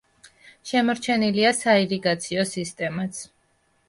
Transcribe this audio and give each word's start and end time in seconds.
შემორჩენილია 0.69 1.51
საირიგაციო 1.57 2.45
სისტემაც. 2.53 3.21